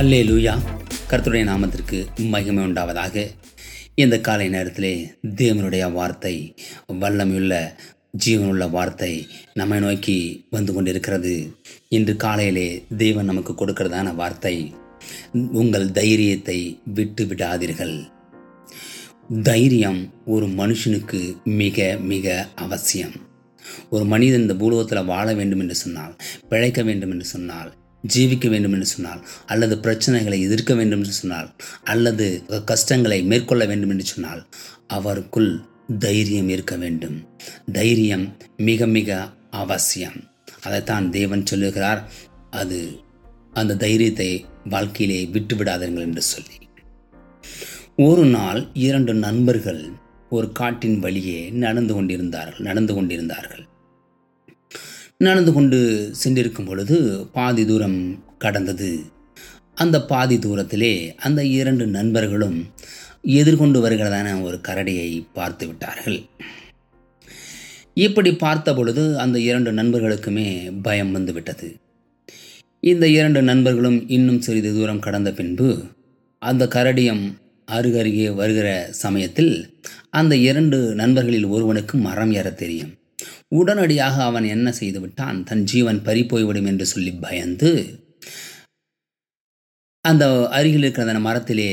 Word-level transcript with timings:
அல்லே 0.00 0.18
லூயா 0.28 0.52
கர்த்தருடைய 1.10 1.44
நாமத்திற்கு 1.44 1.98
மகிமை 2.16 2.64
உண்டாவதாக. 2.64 3.26
இந்த 3.94 4.20
காலை 4.20 4.48
நேரத்திலே 4.48 4.92
தேவனுடைய 5.36 5.92
வார்த்தை 5.92 6.54
வல்லமையுள்ள 7.00 7.54
ஜீவனுள்ள 8.24 8.70
வார்த்தை 8.70 9.26
நம்மை 9.54 9.80
நோக்கி 9.80 10.46
வந்து 10.50 10.72
கொண்டிருக்கிறது. 10.72 11.34
இன்று 11.88 12.16
காலையிலே 12.16 12.84
தேவன் 12.96 13.24
நமக்கு 13.24 13.52
கொடுக்கிறதான 13.52 14.14
வார்த்தை 14.14 14.74
உங்கள் 15.52 15.92
தைரியத்தை 15.92 16.58
விட்டு 16.84 17.24
விடாதீர்கள். 17.24 17.96
தைரியம் 19.42 20.00
ஒரு 20.24 20.46
மனுஷனுக்கு 20.46 21.20
மிக 21.44 21.98
மிக 22.02 22.48
அவசியம். 22.54 23.16
ஒரு 23.90 24.04
மனிதன் 24.04 24.40
இந்த 24.40 24.54
பூலோகத்தில் 24.54 25.04
வாழ 25.04 25.34
வேண்டும் 25.34 25.60
என்று 25.60 25.74
சொன்னால் 25.74 26.16
பிழைக்க 26.48 26.82
வேண்டும் 26.82 27.10
என்று 27.10 27.24
சொன்னால் 27.24 27.78
ஜீவிக்க 28.04 28.48
வேண்டும் 28.48 28.72
என்று 28.72 28.86
சொன்னால் 28.86 29.26
அல்லது 29.46 29.76
பிரச்சனைகளை 29.76 30.38
எதிர்க்க 30.40 30.74
வேண்டும் 30.74 30.98
என்று 30.98 31.12
சொன்னால் 31.12 31.48
அல்லது 31.84 32.26
கஷ்டங்களை 32.64 33.22
மேற்கொள்ள 33.22 33.64
வேண்டும் 33.64 33.90
என்று 33.90 34.04
சொன்னால் 34.04 34.42
அவருக்குள் 34.94 35.50
தைரியம் 35.98 36.48
இருக்க 36.48 36.76
வேண்டும். 36.76 37.28
தைரியம் 37.72 38.36
மிக 38.56 38.86
மிக 38.86 39.28
அவசியம். 39.50 40.18
அதைத்தான் 40.62 41.10
தேவன் 41.10 41.46
சொல்லுகிறார். 41.46 42.00
அது 42.50 42.78
அந்த 43.52 43.76
தைரியத்தை 43.76 44.46
வாழ்க்கையிலே 44.64 45.26
விட்டு 45.26 45.56
விடாதீர்கள் 45.56 46.06
என்று 46.08 46.22
சொல்லி. 46.22 46.58
ஒரு 47.96 48.24
நாள் 48.24 48.68
இரண்டு 48.72 49.14
நண்பர்கள் 49.14 49.82
ஒரு 50.30 50.52
காட்டின் 50.52 50.98
வழியே 50.98 51.50
நடந்து 51.50 51.94
கொண்டிருந்தார்கள் 51.94 52.66
நடந்து 52.66 52.94
கொண்டிருந்தார்கள். 52.94 53.64
நடந்து 55.22 55.52
கொண்டு 55.52 55.78
சென்றிருக்கும் 56.12 56.64
பொழுது 56.64 57.26
பாதி 57.32 57.66
தூரம் 57.66 58.24
கடந்தது. 58.38 59.00
அந்த 59.74 60.04
பாதி 60.04 60.36
தூரத்திலே 60.36 61.14
அந்த 61.14 61.44
இரண்டு 61.44 61.86
நண்பர்களும் 61.86 62.66
எதிர்கொண்டு 63.22 63.88
வருகிறதான 63.88 64.42
ஒரு 64.42 64.60
கரடியை 64.68 65.24
பார்த்து 65.32 65.66
விட்டார்கள். 65.66 66.22
இப்படி 67.94 68.34
பார்த்த 68.34 68.74
பொழுது 68.74 69.18
அந்த 69.18 69.38
இரண்டு 69.38 69.72
நண்பர்களுக்குமே 69.72 70.72
பயம் 70.82 71.12
வந்து 71.12 71.32
விட்டது. 71.32 71.76
இந்த 72.80 73.08
இரண்டு 73.08 73.42
நண்பர்களும் 73.42 74.08
இன்னும் 74.08 74.40
சிறிது 74.40 74.72
தூரம் 74.72 74.98
கடந்த 74.98 75.32
பின்பு 75.32 75.82
அந்த 76.38 76.66
கரடியம் 76.66 77.34
அருகருகே 77.66 78.34
வருகிற 78.34 78.88
சமயத்தில் 78.90 79.80
அந்த 80.10 80.36
இரண்டு 80.36 80.94
நண்பர்களில் 80.94 81.44
ஒருவனுக்கு 81.44 81.98
மரம் 81.98 82.32
ஏற 82.32 82.50
தெரியும். 82.50 82.94
உடனடியாக 83.54 84.22
அவன் 84.24 84.44
என்ன 84.44 84.72
செய்து 84.72 85.00
விட்டான் 85.00 85.44
தன் 85.44 85.64
ஜீவன் 85.64 86.02
பறி 86.02 86.22
போய்விடும் 86.26 86.66
என்று 86.66 86.86
சொல்லி 86.86 87.12
பயந்து 87.12 87.70
அந்த 90.04 90.24
அருகில் 90.48 90.78
இருக்கிற 90.78 91.06
அந்த 91.06 91.22
மரத்திலே 91.28 91.70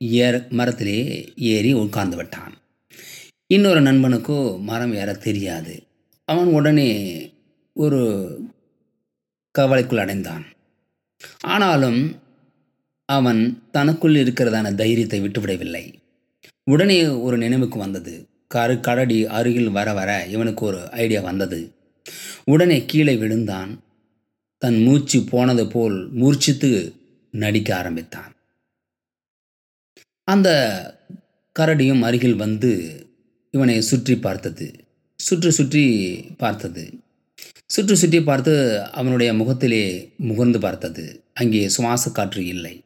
ஏற 0.00 0.34
மரத்திலே 0.50 0.98
ஏறி 1.36 1.72
உட்கார்ந்து 1.72 2.16
விட்டான். 2.16 2.54
இன்னொரு 3.46 3.80
நண்பனுக்கோ 3.80 4.38
மரம் 4.60 4.94
ஏற 4.94 5.10
தெரியாது. 5.12 5.74
அவன் 6.24 6.46
உடனே 6.46 6.90
ஒரு 7.76 8.00
கவலைக்குள் 9.54 9.96
அடைந்தான். 9.96 10.44
ஆனாலும் 11.44 12.00
அவன் 13.08 13.42
தனக்குள் 13.70 14.14
இருக்கிறதான 14.14 14.74
தைரியத்தை 14.74 15.20
விட்டுவிடவில்லை 15.20 15.84
உடனே 16.64 16.98
ஒரு 17.06 17.36
நினைவுக்கு 17.38 17.78
வந்தது. 17.78 18.14
கரு 18.50 18.80
கடடி 18.80 19.26
அருகில் 19.26 19.70
வர 19.70 19.92
வர 19.92 20.26
இவனுக்கு 20.26 20.66
ஒரு 20.66 20.90
ஐடியா 20.90 21.20
வந்தது. 21.20 21.72
உடனே 22.44 22.84
கீழே 22.86 23.16
விழுந்தான். 23.16 23.82
தன் 24.58 24.78
மூச்சு 24.82 25.24
போனது 25.24 25.66
போல் 25.66 26.08
மூர்ச்சித்து 26.10 26.70
நடிக்க 27.30 27.76
ஆரம்பித்தான். 27.76 28.32
அந்த 30.24 30.48
கரடியும் 31.56 32.02
அருகில் 32.02 32.36
வந்து 32.36 32.70
இவனை 33.50 33.80
சுற்றி 33.80 34.16
பார்த்தது. 34.16 34.66
சுற்றி 35.16 35.50
சுற்றி 35.50 35.84
பார்த்தது. 36.38 36.92
சுற்றி 37.66 37.94
சுற்றி 37.94 38.22
பார்த்து 38.22 38.82
அவனுடைய 38.90 39.34
முகத்திலே 39.34 40.12
முகர்ந்து 40.28 40.58
பார்த்தது. 40.58 41.24
அங்கே 41.34 41.68
சுவாச 41.68 42.10
காற்று 42.10 42.46
இல்லை. 42.46 42.84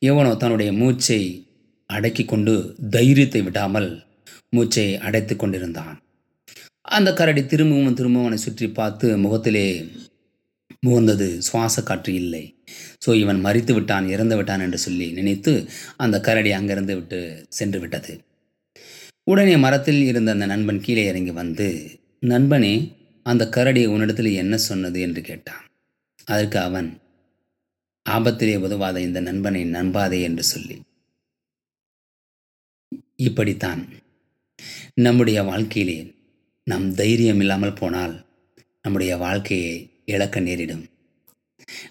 இவனோ 0.00 0.36
தன்னுடைய 0.36 0.72
மூச்சை 0.72 1.20
அடக்கி 1.86 2.24
கொண்டு 2.24 2.76
தைரியத்தை 2.90 3.42
விடாமல் 3.42 3.90
மூச்சை 4.48 4.86
அடைத்து 4.98 5.36
கொண்டிருந்தான். 5.36 5.96
அந்த 6.88 7.10
கரடி 7.12 7.42
திரும்பவும் 7.46 7.94
திரும்பவும் 7.94 8.26
அவனை 8.26 8.38
சுற்றி 8.38 8.66
பார்த்து 8.70 9.06
முகத்திலே 9.18 9.66
முகந்தது 10.86 11.26
சுவாச 11.40 11.82
காற்று 11.82 12.12
இல்லை. 12.14 12.44
ஸோ 13.06 13.10
இவன் 13.14 13.40
மறித்து 13.44 13.72
விட்டான் 13.74 14.06
இறந்து 14.08 14.36
விட்டான் 14.36 14.60
என்று 14.60 14.78
சொல்லி 14.78 15.06
நினைத்து 15.12 15.52
அந்த 15.96 16.20
கரடி 16.20 16.52
அங்கிருந்து 16.52 16.94
விட்டு 16.94 17.46
சென்று 17.48 17.80
விட்டது. 17.80 18.12
உடனே 19.24 19.56
மரத்தில் 19.56 20.02
இருந்த 20.02 20.30
அந்த 20.32 20.46
நண்பன் 20.46 20.80
கீழே 20.80 21.04
இறங்கி 21.06 21.30
வந்து 21.30 21.66
நண்பனே 22.26 22.74
அந்த 23.26 23.48
கரடி 23.48 23.82
உன்னிடத்தில் 23.86 24.30
என்ன 24.32 24.54
சொன்னது? 24.68 25.00
என்று 25.00 25.20
கேட்டான். 25.20 25.64
அதற்கு 26.24 26.58
அவன் 26.58 26.88
ஆபத்திலே 28.06 28.54
உதவாத 28.56 28.96
இந்த 29.00 29.20
நண்பனை 29.20 29.62
நண்பாதே 29.64 30.20
என்று 30.22 30.42
சொல்லி. 30.42 30.76
இப்படித்தான் 33.16 33.82
நம்முடைய 34.94 35.42
வாழ்க்கையிலே 35.42 36.14
நம் 36.64 36.94
தைரியம் 36.94 37.40
இல்லாமல் 37.40 37.72
போனால் 37.72 38.26
நம்முடைய 38.82 39.16
வாழ்க்கையை 39.16 39.90
இழக்க 40.04 40.40
நேரிடும். 40.40 40.84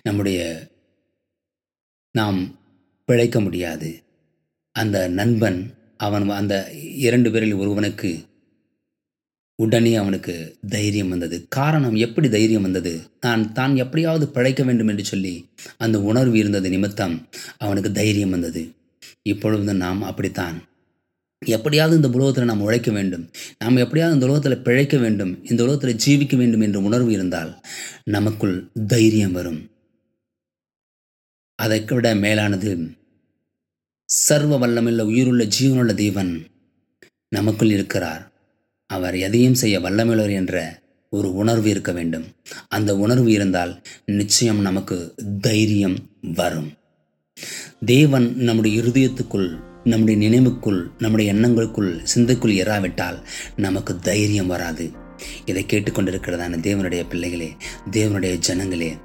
நம்முடைய 0.02 0.70
நாம் 2.12 2.60
பிழைக்க 3.06 3.40
முடியாது. 3.42 4.04
அந்த 4.72 5.08
நண்பன் 5.08 5.74
அவன் 5.98 6.30
அந்த 6.30 6.72
இரண்டு 6.74 7.32
பேரில் 7.32 7.54
ஒருவனுக்கு 7.54 8.26
உடனே 9.56 9.96
அவனுக்கு 9.96 10.58
தைரியம் 10.70 11.10
வந்தது. 11.10 11.46
காரணம் 11.50 11.96
எப்படி 11.96 12.30
தைரியம் 12.30 12.62
வந்தது? 12.62 13.02
நான் 13.22 13.54
தான் 13.54 13.76
எப்படியாவது 13.76 14.30
பிழைக்க 14.30 14.64
வேண்டும் 14.64 14.88
என்று 14.88 15.06
சொல்லி 15.06 15.50
அந்த 15.78 16.02
உணர்வு 16.02 16.38
இருந்தது 16.38 16.70
நிமித்தம் 16.70 17.28
அவனுக்கு 17.58 17.92
தைரியம் 17.92 18.30
வந்தது. 18.30 18.76
இப்பொழுது 19.24 19.74
நாம் 19.74 20.02
அப்படித்தான் 20.02 20.70
எப்படியாவது 21.46 21.96
இந்த 21.96 22.10
உலகத்தில் 22.10 22.44
நாம் 22.44 22.62
உழைக்க 22.62 22.92
வேண்டும். 22.92 23.30
நாம் 23.60 23.76
எப்படியாவது 23.76 24.20
இந்த 24.20 24.32
உலகத்தில் 24.32 24.64
பிழைக்க 24.64 24.98
வேண்டும். 24.98 25.46
இந்த 25.46 25.64
உலகத்தில் 25.64 25.96
ஜீவிக்க 25.96 26.36
வேண்டும் 26.36 26.62
என்ற 26.62 26.80
உணர்வு 26.80 27.12
இருந்தால் 27.12 27.62
நமக்குள் 28.04 28.70
தைரியம் 28.88 29.32
வரும். 29.32 29.70
அதை 31.56 31.84
விட 31.88 32.16
மேலானது 32.16 32.92
சர்வ 34.06 34.68
வல்லமில்ல 34.68 35.02
உயிருள்ள 35.02 35.48
ஜீவனுள்ள 35.60 35.94
தேவன் 35.94 36.46
நமக்குள் 37.30 37.70
இருக்கிறார். 37.70 38.32
அவர் 38.86 39.18
எதையும் 39.18 39.54
செய்ய 39.54 39.80
வல்லமில்லவர் 39.80 40.32
என்ற 40.32 40.82
ஒரு 41.10 41.36
உணர்வு 41.36 41.70
இருக்க 41.70 41.92
வேண்டும். 41.92 42.26
அந்த 42.68 42.98
உணர்வு 42.98 43.32
இருந்தால் 43.32 43.82
நிச்சயம் 44.06 44.62
நமக்கு 44.62 45.14
தைரியம் 45.42 45.98
வரும். 46.22 46.74
தேவன் 47.86 48.36
நம்முடைய 48.36 48.82
இருதயத்துக்குள் 48.82 49.70
நம்முடைய 49.84 50.30
நினைவுக்குள் 50.30 50.92
நம்முடைய 51.00 51.34
எண்ணங்களுக்குள் 51.34 52.06
சிந்தைக்குள் 52.16 52.50
இராவிட்டால் 52.50 53.28
நமக்கு 53.56 54.00
தைரியம் 54.00 54.48
வராது. 54.48 54.92
இதை 55.46 55.66
கேட்டுக்கொண்டிருக்கிறதான 55.68 56.60
தேவனுடைய 56.60 57.10
பிள்ளைகளே 57.10 57.56
தேவனுடைய 57.92 58.38
ஜனங்களே 58.38 58.98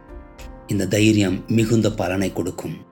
இந்த 0.66 0.86
தைரியம் 0.86 1.44
மிகுந்த 1.48 1.90
பலனை 1.90 2.32
கொடுக்கும். 2.32 2.85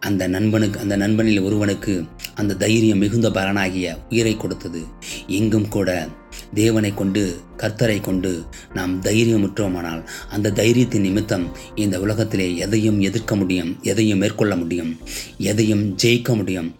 அந்த 0.00 0.26
நண்பனுக்கு 0.26 0.80
அந்த 0.80 0.96
நண்பனில் 0.96 1.40
ஒருவனுக்கு 1.40 2.04
அந்த 2.34 2.54
தைரியம் 2.54 2.98
மிகுந்த 2.98 3.30
பலனாகிய 3.30 3.96
உயிரை 4.10 4.36
கொடுத்தது. 4.36 4.82
எங்கும் 5.26 5.68
கூட 5.68 6.08
தேவனை 6.54 6.94
கொண்டு 6.94 7.22
கர்த்தரை 7.56 8.00
கொண்டு 8.00 8.30
நாம் 8.74 9.02
தைரியமுற்றோமானால் 9.02 10.02
அந்த 10.30 10.50
தைரியத்தின் 10.50 11.00
நிமித்தம் 11.00 11.46
இந்த 11.74 12.00
உலகத்திலே 12.00 12.56
எதையும் 12.56 13.00
எதிர்க்க 13.00 13.36
முடியும் 13.36 13.78
எதையும் 13.82 14.18
மேற்கொள்ள 14.18 14.56
முடியும் 14.56 14.96
எதையும் 15.38 15.84
ஜெயிக்க 16.02 16.34
முடியும் 16.34 16.74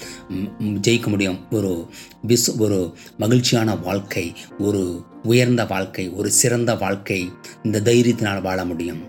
ஜெயிக்க 0.86 1.06
முடியும். 1.06 1.38
ஒரு 1.50 1.72
விஸ் 2.28 2.48
ஒரு 2.58 2.78
மகிழ்ச்சியான 3.16 3.76
வாழ்க்கை 3.76 4.34
ஒரு 4.58 4.82
உயர்ந்த 5.22 5.64
வாழ்க்கை 5.64 6.08
ஒரு 6.10 6.30
சிறந்த 6.30 6.74
வாழ்க்கை 6.74 7.20
இந்த 7.62 7.80
தைரியத்தினால் 7.80 8.42
வாழ 8.42 8.64
முடியும். 8.64 9.02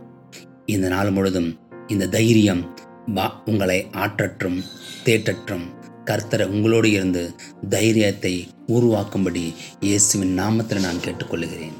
இந்த 0.65 0.87
நாள் 0.87 1.11
முழுதும் 1.11 1.59
இந்த 1.87 2.07
தைரியம் 2.07 2.61
வா 3.05 3.41
உங்களை 3.45 3.87
ஆற்றற்றும் 3.91 4.63
தேற்றற்றும். 5.05 5.65
கர்த்தரை 6.05 6.45
உங்களோடு 6.45 6.91
இருந்து 6.91 7.33
தைரியத்தை 7.69 8.47
உருவாக்கும்படி 8.67 9.53
இயேசுவின் 9.79 10.39
நாமத்தில் 10.39 10.79
நான் 10.79 11.03
கேட்டுக்கொள்கிறேன். 11.05 11.77